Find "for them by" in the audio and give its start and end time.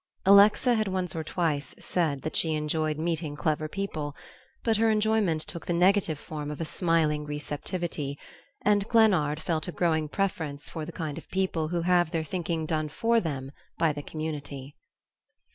12.89-13.93